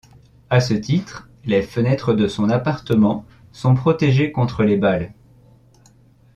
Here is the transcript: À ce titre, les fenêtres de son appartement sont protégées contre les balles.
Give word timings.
À 0.49 0.61
ce 0.61 0.73
titre, 0.73 1.29
les 1.45 1.61
fenêtres 1.61 2.15
de 2.15 2.27
son 2.27 2.49
appartement 2.49 3.23
sont 3.51 3.75
protégées 3.75 4.31
contre 4.31 4.63
les 4.63 4.75
balles. 4.75 5.13